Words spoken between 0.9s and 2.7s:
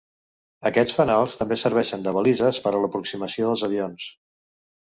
fanals també serveixen de balises